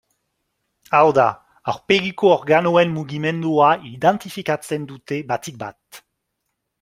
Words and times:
Hau 0.99 1.09
da, 1.17 1.25
aurpegiko 1.73 2.31
organoen 2.37 2.95
mugimendua 2.99 3.69
identifikatzen 3.91 4.89
dute 4.93 5.21
batik 5.33 5.61
bat. 5.65 6.01